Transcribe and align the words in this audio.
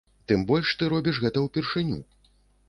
Тым 0.29 0.45
больш 0.51 0.71
ты 0.79 0.89
робіш 0.93 1.19
гэта 1.27 1.45
ўпершыню. 1.45 2.01